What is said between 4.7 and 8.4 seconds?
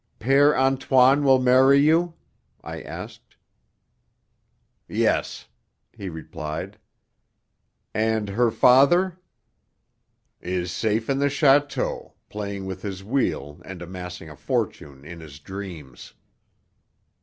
"Yes," he replied. "And